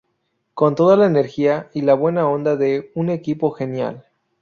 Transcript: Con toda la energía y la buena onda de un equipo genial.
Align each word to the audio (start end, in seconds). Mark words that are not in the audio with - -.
Con 0.55 0.73
toda 0.73 0.97
la 0.97 1.05
energía 1.05 1.69
y 1.75 1.81
la 1.81 1.93
buena 1.93 2.27
onda 2.27 2.55
de 2.55 2.91
un 2.95 3.11
equipo 3.11 3.51
genial. 3.51 4.07